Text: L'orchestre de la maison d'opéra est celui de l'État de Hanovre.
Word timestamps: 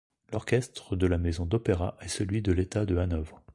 L'orchestre 0.33 0.95
de 0.95 1.05
la 1.05 1.19
maison 1.19 1.45
d'opéra 1.45 1.95
est 2.01 2.07
celui 2.07 2.41
de 2.41 2.51
l'État 2.51 2.87
de 2.87 2.97
Hanovre. 2.97 3.39